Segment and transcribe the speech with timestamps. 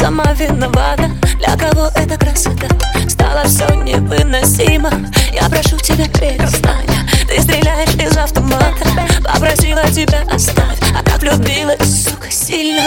[0.00, 1.10] сама виновата?
[1.38, 2.66] Для кого эта красота?
[3.08, 4.90] Стала все невыносимо.
[5.32, 6.86] Я прошу тебя перестань.
[7.28, 8.86] Ты стреляешь из автомата.
[9.22, 10.78] Попросила тебя оставь.
[10.98, 12.82] А так влюбилась, сука, сильно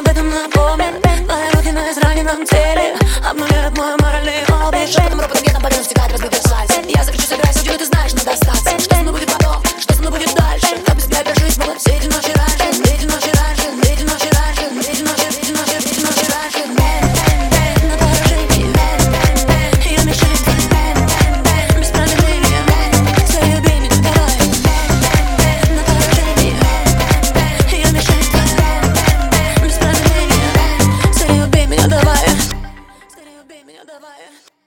[0.00, 2.96] об этом напомнит Твоя руки на израненном теле.
[3.28, 3.76] Обнуляют
[33.86, 34.59] dabei.